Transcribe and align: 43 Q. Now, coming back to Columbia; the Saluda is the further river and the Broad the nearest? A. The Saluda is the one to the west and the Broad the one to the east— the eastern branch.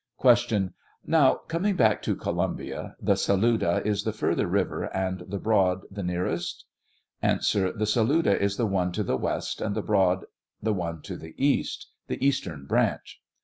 43 0.17 0.47
Q. 0.57 0.69
Now, 1.05 1.35
coming 1.47 1.75
back 1.75 2.01
to 2.01 2.15
Columbia; 2.15 2.95
the 2.99 3.15
Saluda 3.15 3.83
is 3.85 4.03
the 4.03 4.11
further 4.11 4.47
river 4.47 4.85
and 4.85 5.19
the 5.27 5.37
Broad 5.37 5.85
the 5.91 6.01
nearest? 6.01 6.65
A. 7.21 7.37
The 7.37 7.85
Saluda 7.85 8.41
is 8.41 8.57
the 8.57 8.65
one 8.65 8.91
to 8.93 9.03
the 9.03 9.15
west 9.15 9.61
and 9.61 9.75
the 9.75 9.83
Broad 9.83 10.25
the 10.59 10.73
one 10.73 11.03
to 11.03 11.15
the 11.17 11.35
east— 11.37 11.91
the 12.07 12.17
eastern 12.27 12.65
branch. 12.65 13.21